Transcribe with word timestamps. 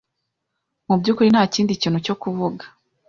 Mu 0.87 0.95
byukuri 0.99 1.29
nta 1.31 1.43
kindi 1.53 1.79
kintu 1.81 1.99
cyo 2.05 2.15
kuvuga. 2.21 2.63